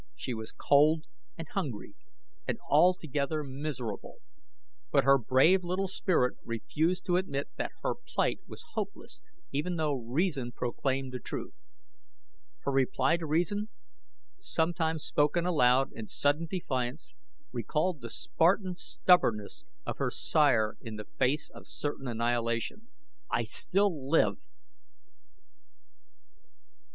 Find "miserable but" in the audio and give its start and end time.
3.43-5.03